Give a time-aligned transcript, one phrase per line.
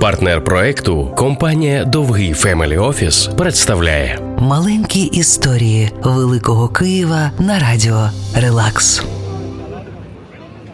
[0.00, 9.02] Партнер проекту компанія Довгий Family Office представляє Маленькі історії Великого Києва на радіо Релакс.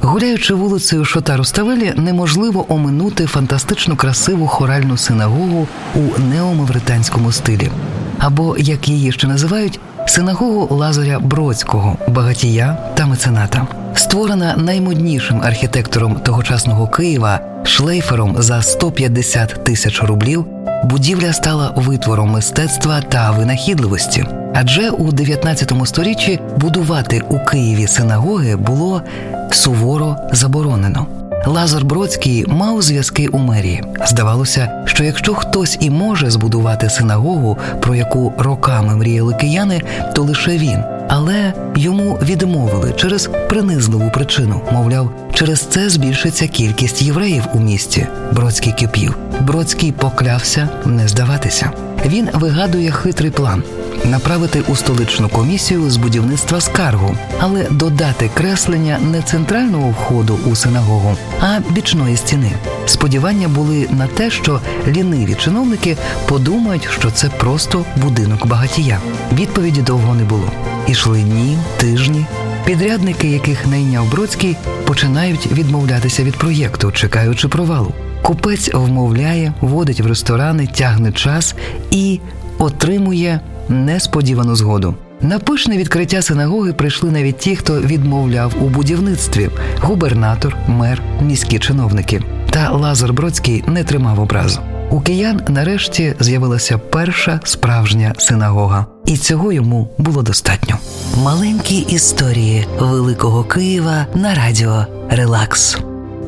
[0.00, 7.70] Гуляючи вулицею Шота Руставелі, неможливо оминути фантастично красиву хоральну синагогу у неомавританському стилі,
[8.18, 9.80] або як її ще називають,
[10.18, 13.66] синагогу Лазаря Бродського, багатія та мецената.
[13.94, 20.46] Створена наймоднішим архітектором тогочасного Києва Шлейфером за 150 тисяч рублів.
[20.84, 24.24] Будівля стала витвором мистецтва та винахідливості,
[24.54, 29.02] адже у 19 сторіччі будувати у Києві синагоги було
[29.50, 31.06] суворо заборонено.
[31.46, 33.82] Лазар Бродський мав зв'язки у мерії.
[34.06, 39.82] Здавалося, що якщо хтось і може збудувати синагогу, про яку роками мріяли кияни,
[40.14, 40.82] то лише він.
[41.08, 44.60] Але йому відмовили через принизливу причину.
[44.72, 48.06] Мовляв, через це збільшиться кількість євреїв у місті.
[48.32, 49.16] Бродський кипів.
[49.40, 51.70] Бродський поклявся не здаватися.
[52.06, 53.62] Він вигадує хитрий план.
[54.04, 61.16] Направити у столичну комісію з будівництва скаргу, але додати креслення не центрального входу у синагогу,
[61.40, 62.52] а бічної стіни.
[62.86, 65.96] Сподівання були на те, що ліниві чиновники
[66.28, 69.00] подумають, що це просто будинок багатія.
[69.32, 70.52] Відповіді довго не було.
[70.86, 72.26] Ішли дні, тижні.
[72.64, 77.92] Підрядники, яких найняв Бродський, починають відмовлятися від проєкту, чекаючи провалу.
[78.22, 81.54] Купець вмовляє, водить в ресторани, тягне час
[81.90, 82.20] і
[82.58, 84.94] отримує несподівану згоду.
[85.20, 92.22] На пишне відкриття синагоги прийшли навіть ті, хто відмовляв у будівництві: губернатор, мер, міські чиновники.
[92.50, 94.60] Та Лазар Бродський не тримав образу.
[94.90, 100.76] У киян нарешті з'явилася перша справжня синагога, і цього йому було достатньо.
[101.16, 105.78] Маленькі історії Великого Києва на радіо Релакс.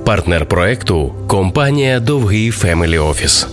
[0.05, 3.47] Партнер проекту компанія Довгий Family Office.